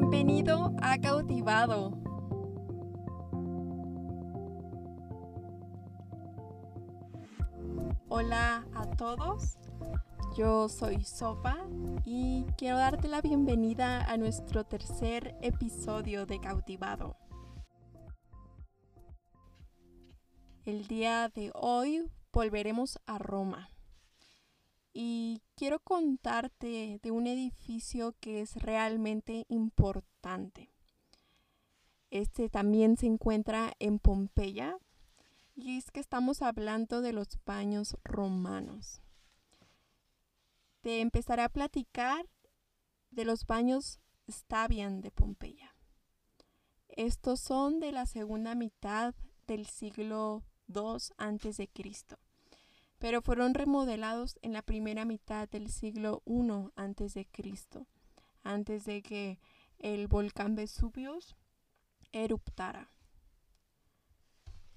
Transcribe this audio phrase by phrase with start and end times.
[0.00, 1.90] Bienvenido a Cautivado.
[8.08, 9.58] Hola a todos,
[10.36, 11.56] yo soy Sopa
[12.04, 17.16] y quiero darte la bienvenida a nuestro tercer episodio de Cautivado.
[20.64, 23.68] El día de hoy volveremos a Roma
[25.00, 30.72] y quiero contarte de un edificio que es realmente importante.
[32.10, 34.76] Este también se encuentra en Pompeya
[35.54, 39.00] y es que estamos hablando de los baños romanos.
[40.80, 42.28] Te empezaré a platicar
[43.12, 45.76] de los baños Stabian de Pompeya.
[46.88, 49.14] Estos son de la segunda mitad
[49.46, 51.70] del siglo II a.C
[52.98, 57.86] pero fueron remodelados en la primera mitad del siglo I antes de Cristo,
[58.42, 59.38] antes de que
[59.78, 61.36] el volcán Vesuvius
[62.12, 62.90] eruptara.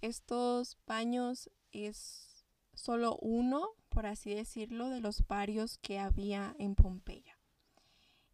[0.02, 7.38] Estos baños es solo uno, por así decirlo, de los varios que había en Pompeya.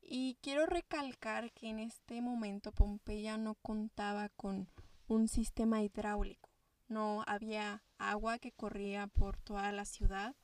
[0.02, 4.70] Y quiero recalcar que en este momento Pompeya no contaba con
[5.08, 6.47] un sistema hidráulico
[6.88, 10.36] no había agua que corría por toda la ciudad.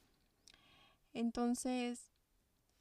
[1.14, 2.12] Entonces,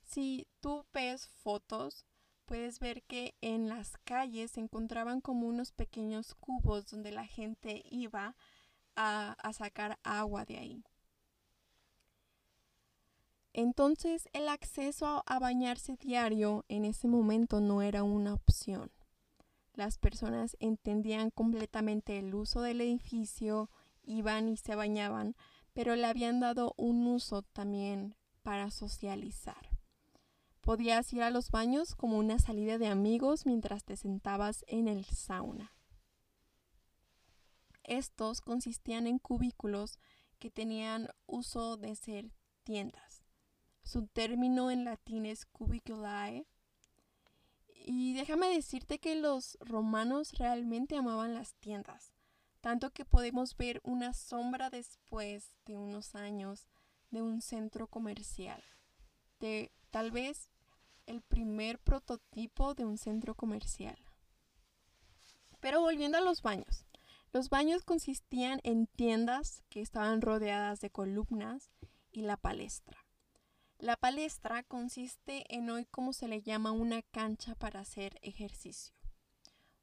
[0.04, 2.06] si tú ves fotos,
[2.44, 7.82] puedes ver que en las calles se encontraban como unos pequeños cubos donde la gente
[7.90, 8.36] iba
[8.96, 10.84] a, a sacar agua de ahí.
[13.54, 18.90] Entonces el acceso a bañarse diario en ese momento no era una opción.
[19.74, 23.70] Las personas entendían completamente el uso del edificio,
[24.02, 25.34] iban y se bañaban,
[25.72, 29.70] pero le habían dado un uso también para socializar.
[30.60, 35.04] Podías ir a los baños como una salida de amigos mientras te sentabas en el
[35.06, 35.72] sauna.
[37.82, 39.98] Estos consistían en cubículos
[40.38, 42.30] que tenían uso de ser
[42.62, 43.24] tiendas.
[43.82, 46.46] Su término en latín es cubiculae
[47.84, 52.12] y déjame decirte que los romanos realmente amaban las tiendas,
[52.60, 56.68] tanto que podemos ver una sombra después de unos años
[57.10, 58.62] de un centro comercial,
[59.40, 60.48] de tal vez
[61.06, 63.98] el primer prototipo de un centro comercial.
[65.60, 66.86] Pero volviendo a los baños.
[67.32, 71.70] Los baños consistían en tiendas que estaban rodeadas de columnas
[72.10, 73.01] y la palestra.
[73.82, 78.94] La palestra consiste en hoy como se le llama una cancha para hacer ejercicio.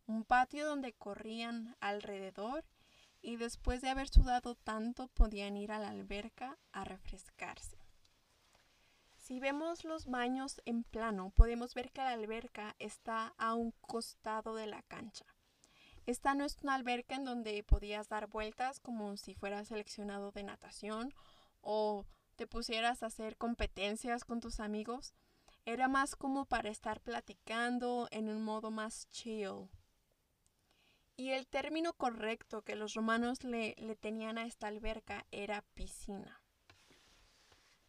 [0.08, 2.64] Un patio donde corrían alrededor
[3.22, 7.78] y después de haber sudado tanto podían ir a la alberca a refrescarse.
[9.18, 14.56] Si vemos los baños en plano, podemos ver que la alberca está a un costado
[14.56, 15.26] de la cancha.
[16.06, 20.44] Esta no es una alberca en donde podías dar vueltas como si fueras seleccionado de
[20.44, 21.14] natación
[21.60, 22.06] o
[22.40, 25.14] te pusieras a hacer competencias con tus amigos,
[25.66, 29.70] era más como para estar platicando en un modo más chill.
[31.18, 36.42] Y el término correcto que los romanos le, le tenían a esta alberca era piscina.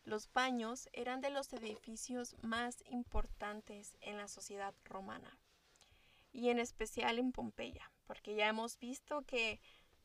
[0.02, 5.38] Los baños eran de los edificios más importantes en la sociedad romana
[6.32, 9.60] y en especial en Pompeya, porque ya hemos visto que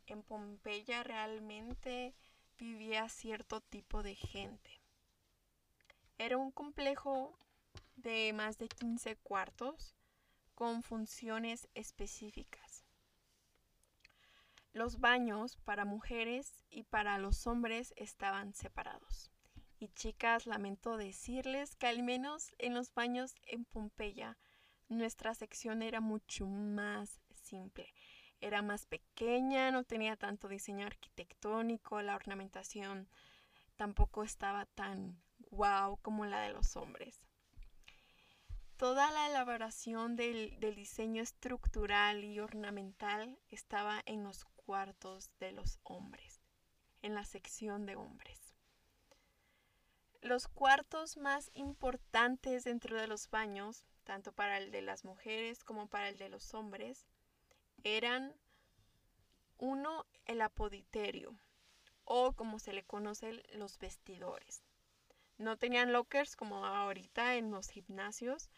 [0.05, 2.13] en Pompeya realmente
[2.57, 4.81] vivía cierto tipo de gente.
[6.17, 7.37] Era un complejo
[7.95, 9.95] de más de 15 cuartos
[10.53, 12.85] con funciones específicas.
[14.71, 19.31] Los baños para mujeres y para los hombres estaban separados.
[19.79, 24.37] Y chicas, lamento decirles que al menos en los baños en Pompeya
[24.87, 27.93] nuestra sección era mucho más simple
[28.45, 33.09] era más pequeña, no tenía tanto diseño arquitectónico, la ornamentación
[33.75, 35.19] tampoco estaba tan
[35.49, 37.23] wow como la de los hombres.
[38.77, 45.79] Toda la elaboración del, del diseño estructural y ornamental estaba en los cuartos de los
[45.81, 46.39] hombres,
[47.01, 48.53] en la sección de hombres.
[50.21, 55.87] Los cuartos más importantes dentro de los baños, tanto para el de las mujeres como
[55.87, 57.07] para el de los hombres,
[57.85, 58.35] eran
[59.59, 61.37] uno el apoditerio
[62.03, 64.63] o como se le conoce los vestidores.
[65.37, 68.49] No tenían lockers como ahorita en los gimnasios,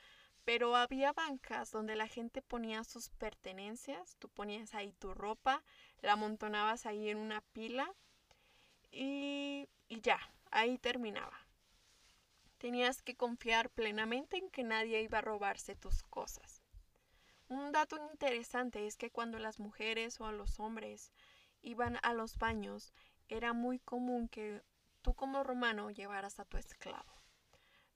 [0.46, 5.62] pero había bancas donde la gente ponía sus pertenencias, tú ponías ahí tu ropa,
[6.02, 7.94] la amontonabas ahí en una pila
[8.92, 10.20] y, y ya,
[10.52, 11.38] ahí terminaba.
[12.60, 16.64] Tenías que confiar plenamente en que nadie iba a robarse tus cosas.
[17.50, 21.14] Un dato interesante es que cuando las mujeres o los hombres
[21.62, 22.94] iban a los baños,
[23.30, 24.62] era muy común que
[25.02, 27.22] tú como romano llevaras a tu esclavo.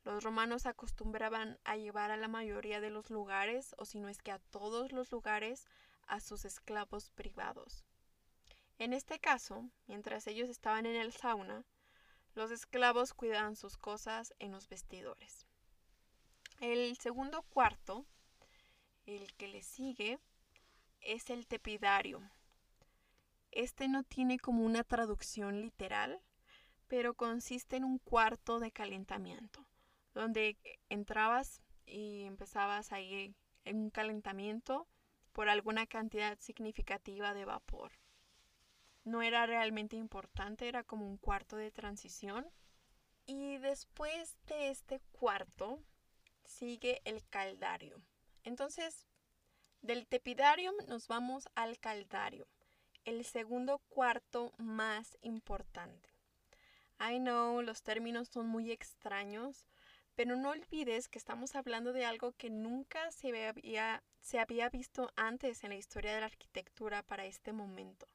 [0.04, 4.20] Los romanos acostumbraban a llevar a la mayoría de los lugares, o si no es
[4.22, 5.68] que a todos los lugares,
[6.08, 7.84] a sus esclavos privados.
[8.80, 11.66] En este caso, mientras ellos estaban en el sauna,
[12.34, 15.46] los esclavos cuidaban sus cosas en los vestidores.
[16.62, 18.06] El segundo cuarto,
[19.18, 20.20] el que le sigue,
[21.00, 22.22] es el tepidario.
[23.52, 26.22] Este no tiene como una traducción literal,
[26.88, 29.66] pero consiste en un cuarto de calentamiento,
[30.14, 30.58] donde
[30.90, 33.36] entrabas y empezabas ahí
[33.66, 34.88] en un calentamiento
[35.32, 37.92] por alguna cantidad significativa de vapor
[39.04, 42.48] no era realmente importante, era como un cuarto de transición.
[43.26, 45.80] Y después de este cuarto
[46.46, 48.02] sigue el caldario.
[48.44, 49.06] Entonces,
[49.82, 52.48] del tepidarium nos vamos al caldario,
[53.06, 56.10] el segundo cuarto más importante.
[57.00, 59.66] I know, los términos son muy extraños,
[60.16, 65.12] pero no olvides que estamos hablando de algo que nunca se había, se había visto
[65.16, 68.08] antes en la historia de la arquitectura para este momento.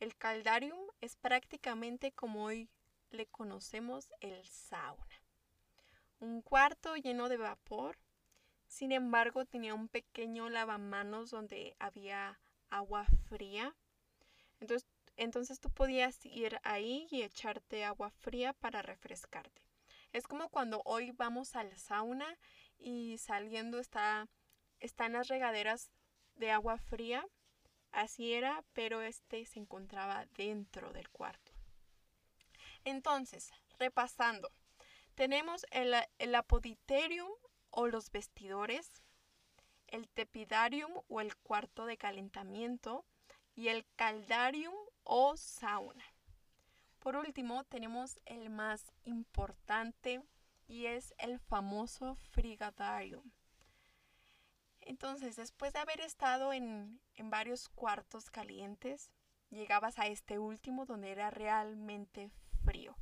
[0.00, 2.70] El caldarium es prácticamente como hoy
[3.10, 5.20] le conocemos el sauna.
[6.18, 7.98] Un cuarto lleno de vapor,
[8.72, 12.40] sin embargo tenía un pequeño lavamanos donde había
[12.70, 13.74] agua fría.
[14.60, 19.62] Entonces, entonces tú podías ir ahí y echarte agua fría para refrescarte.
[20.12, 22.38] Es como cuando hoy vamos al sauna
[22.78, 24.28] y saliendo está,
[24.80, 25.90] están las regaderas
[26.36, 27.26] de agua fría
[27.92, 31.52] Así era, pero este se encontraba dentro del cuarto.
[32.84, 34.50] Entonces, repasando,
[35.14, 37.30] tenemos el, el apoditerium
[37.72, 39.02] o los vestidores,
[39.88, 43.04] el tepidarium o el cuarto de calentamiento
[43.56, 46.04] y el caldarium o sauna.
[47.00, 50.22] Por último, tenemos el más importante
[50.68, 53.32] y es el famoso frigadarium.
[54.80, 59.10] Entonces, después de haber estado en, varios cuartos calientes,
[59.50, 62.30] llegabas a este último donde era realmente
[62.64, 62.96] frío.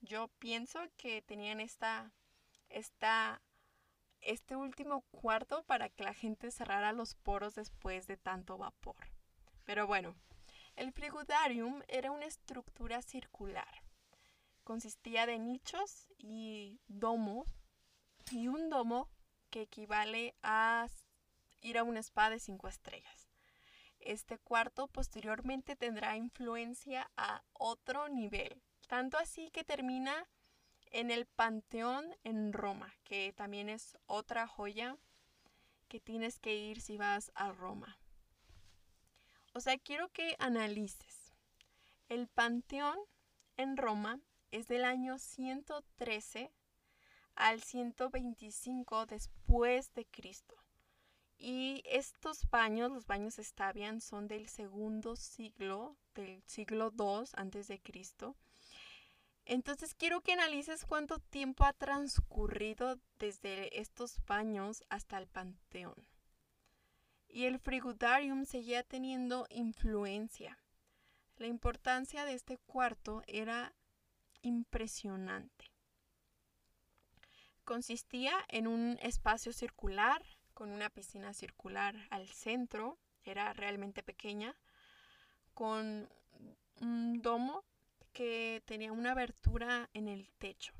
[0.00, 2.12] Yo pienso que tenían esta,
[2.68, 3.40] esta,
[4.20, 8.96] este último cuarto para que la gente cerrara los poros después de tanto vapor.
[9.64, 10.14] Pero bueno,
[10.76, 13.82] el frigudarium era una estructura circular.
[14.64, 17.48] Consistía de nichos y domos
[18.30, 19.08] y un domo
[19.50, 20.86] que equivale a
[21.60, 23.28] ir a un spa de cinco estrellas.
[23.98, 30.26] Este cuarto posteriormente tendrá influencia a otro nivel, tanto así que termina
[30.90, 34.96] en el Panteón en Roma, que también es otra joya
[35.88, 37.98] que tienes que ir si vas a Roma.
[39.52, 41.32] O sea, quiero que analices.
[42.08, 42.98] El Panteón
[43.56, 44.20] en Roma
[44.50, 46.52] es del año 113
[47.34, 50.56] al 125 después de Cristo.
[51.36, 57.80] Y estos baños, los baños Stavian, son del segundo siglo, del siglo II antes de
[57.80, 58.36] Cristo.
[59.44, 66.06] Entonces quiero que analices cuánto tiempo ha transcurrido desde estos baños hasta el panteón.
[67.28, 70.58] Y el frigudarium seguía teniendo influencia.
[71.36, 73.74] La importancia de este cuarto era
[74.42, 75.70] impresionante.
[77.64, 80.22] Consistía en un espacio circular
[80.60, 84.54] con una piscina circular al centro, era realmente pequeña,
[85.54, 86.06] con
[86.82, 87.64] un domo
[88.12, 90.72] que tenía una abertura en el techo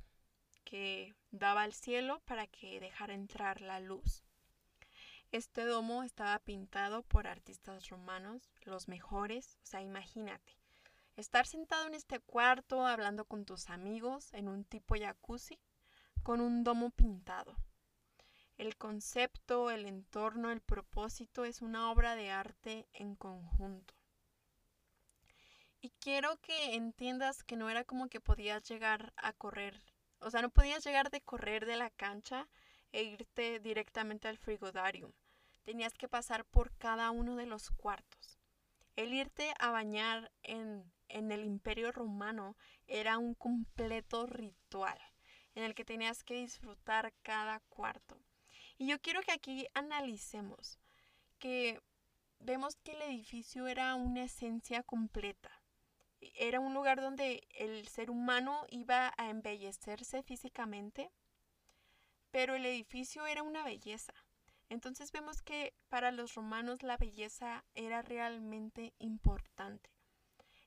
[0.64, 4.22] que daba al cielo para que dejara entrar la luz.
[5.32, 10.58] Este domo estaba pintado por artistas romanos, los mejores, o sea, imagínate,
[11.16, 15.58] estar sentado en este cuarto hablando con tus amigos en un tipo jacuzzi
[16.22, 17.56] con un domo pintado.
[18.58, 23.99] El concepto, el entorno, el propósito es una obra de arte en conjunto.
[25.82, 29.82] Y quiero que entiendas que no era como que podías llegar a correr,
[30.18, 32.48] o sea, no podías llegar de correr de la cancha
[32.92, 35.12] e irte directamente al frigodarium.
[35.62, 38.38] Tenías que pasar por cada uno de los cuartos.
[38.96, 42.56] El irte a bañar en, en el imperio romano
[42.86, 44.98] era un completo ritual
[45.54, 48.20] en el que tenías que disfrutar cada cuarto.
[48.76, 50.78] Y yo quiero que aquí analicemos
[51.38, 51.80] que
[52.38, 55.59] vemos que el edificio era una esencia completa.
[56.20, 61.10] Era un lugar donde el ser humano iba a embellecerse físicamente,
[62.30, 64.14] pero el edificio era una belleza.
[64.68, 69.90] Entonces vemos que para los romanos la belleza era realmente importante.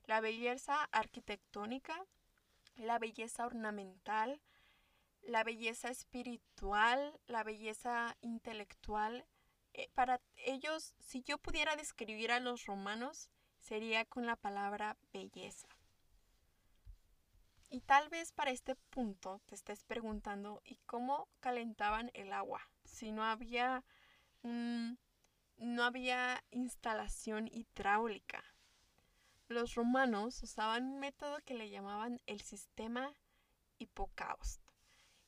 [0.04, 2.04] La belleza arquitectónica,
[2.76, 4.42] la belleza ornamental,
[5.22, 9.24] la belleza espiritual, la belleza intelectual.
[9.72, 13.30] Eh, para ellos, si yo pudiera describir a los romanos,
[13.64, 15.68] sería con la palabra belleza.
[17.70, 22.60] Y tal vez para este punto te estés preguntando, ¿y cómo calentaban el agua?
[22.84, 23.82] Si no había,
[24.42, 28.44] no había instalación hidráulica.
[29.48, 33.12] Los romanos usaban un método que le llamaban el sistema
[33.78, 34.62] hipocaust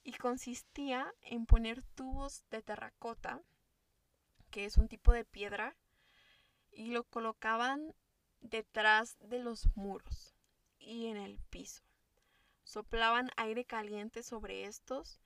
[0.02, 3.42] y consistía en poner tubos de terracota,
[4.50, 5.76] que es un tipo de piedra,
[6.70, 7.94] y lo colocaban
[8.40, 10.34] detrás de los muros
[10.78, 11.82] y en el piso
[12.66, 15.20] soplaban aire caliente sobre estos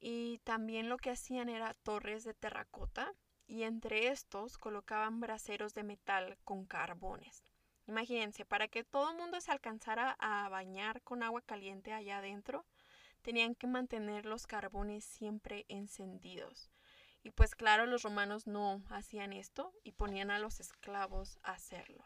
[0.00, 3.14] y también lo que hacían era torres de terracota
[3.46, 7.44] y entre estos colocaban braseros de metal con carbones.
[7.86, 12.66] Imagínense, para que todo el mundo se alcanzara a bañar con agua caliente allá adentro,
[13.22, 16.70] tenían que mantener los carbones siempre encendidos.
[17.22, 22.04] Y pues claro, los romanos no hacían esto y ponían a los esclavos a hacerlo.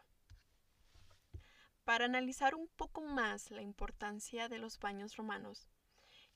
[1.89, 5.67] Para analizar un poco más la importancia de los baños romanos,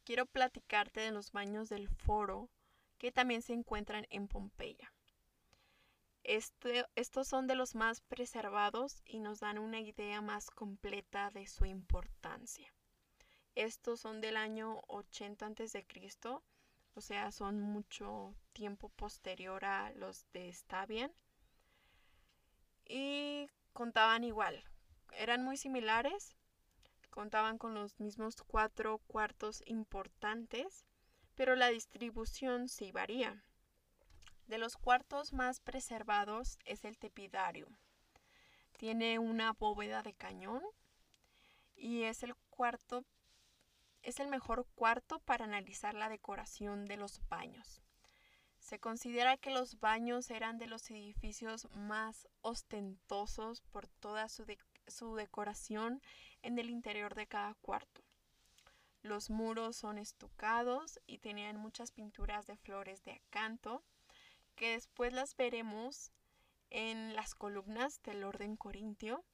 [0.04, 2.50] quiero platicarte de los baños del foro
[2.98, 4.92] que también se encuentran en Pompeya.
[6.24, 11.46] Este, estos son de los más preservados y nos dan una idea más completa de
[11.46, 12.74] su importancia.
[13.54, 15.86] Estos son del año 80 a.C.,
[16.96, 21.14] o sea, son mucho tiempo posterior a los de Stabian.
[22.88, 24.64] Y contaban igual
[25.18, 26.36] eran muy similares,
[27.10, 30.86] contaban con los mismos cuatro cuartos importantes,
[31.36, 33.44] pero la distribución sí varía.
[34.48, 37.68] De los cuartos más preservados es el tepidario.
[38.78, 40.62] Tiene una bóveda de cañón
[41.76, 43.06] y es el cuarto
[44.04, 47.82] es el mejor cuarto para analizar la decoración de los baños.
[48.60, 54.46] Se considera que los baños eran de los edificios más ostentosos por toda su,
[54.88, 56.02] su decoración
[56.42, 58.02] en el interior de cada cuarto.
[59.02, 63.84] Los muros son estucados y tenían muchas pinturas de flores de acanto,
[64.56, 66.12] que después las veremos
[66.70, 69.26] en las columnas del orden corintio,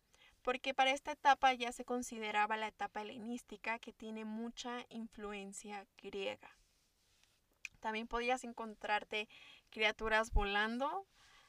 [0.41, 6.49] porque para esta etapa ya se consideraba la etapa helenística que tiene mucha influencia griega.
[7.79, 9.29] También podías encontrarte
[9.69, 11.05] criaturas volando,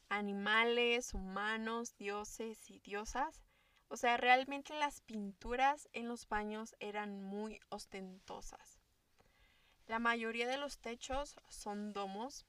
[0.08, 3.42] animales, humanos, dioses y diosas,
[3.90, 8.78] o sea, realmente las pinturas en los baños eran muy ostentosas.
[9.88, 12.46] La mayoría de los techos son domos,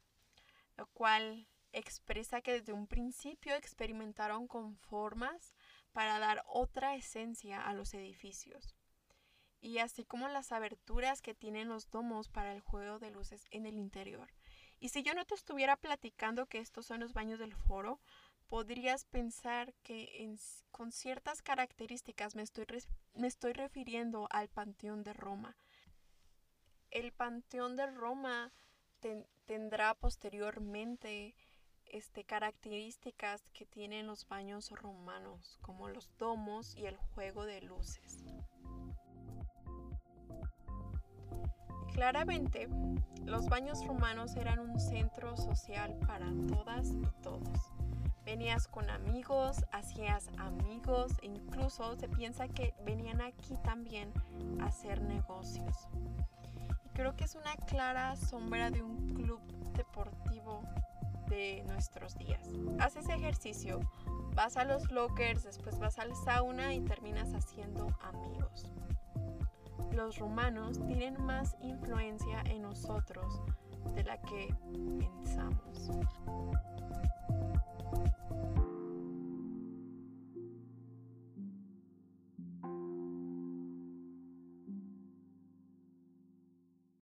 [0.78, 5.56] lo cual expresa que desde un principio experimentaron con formas
[5.94, 8.76] para dar otra esencia a los edificios.
[9.62, 13.66] Y así como las aberturas que tienen los domos para el juego de luces en
[13.66, 14.32] el interior.
[14.80, 18.00] Y si yo no te estuviera platicando que estos son los baños del foro,
[18.51, 20.36] podrías pensar que
[20.72, 22.65] con ciertas características me estoy,
[23.13, 25.55] me estoy refiriendo al Panteón de Roma.
[26.89, 28.51] El Panteón de Roma
[29.46, 31.34] tendrá posteriormente
[31.86, 38.25] este, características que tienen los baños romanos, como los domos y el juego de luces.
[41.93, 42.67] Claramente,
[43.24, 47.81] los baños romanos eran un centro social para todas y todos.
[48.25, 54.13] Venías con amigos, hacías amigos incluso se piensa que venían aquí también
[54.60, 55.88] a hacer negocios.
[56.86, 59.42] Y creo que es una clara sombra de un club
[59.74, 60.62] deportivo
[61.28, 62.48] de nuestros días.
[62.80, 63.80] Haces ejercicio,
[64.36, 68.72] vas a los lockers, después vas al sauna y terminas haciendo amigos.
[69.94, 73.42] Los romanos tienen más influencia en nosotros
[73.96, 74.54] de la que
[75.00, 75.90] pensamos.